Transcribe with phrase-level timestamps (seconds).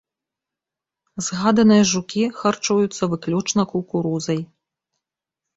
[1.25, 4.41] Згаданыя жукі харчуюцца выключна кукурузай.